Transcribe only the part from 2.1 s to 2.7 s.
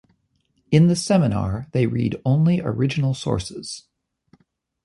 only